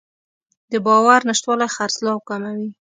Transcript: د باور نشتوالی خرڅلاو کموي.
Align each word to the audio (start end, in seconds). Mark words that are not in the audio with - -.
د 0.71 0.73
باور 0.85 1.19
نشتوالی 1.29 1.67
خرڅلاو 1.75 2.25
کموي. 2.29 2.69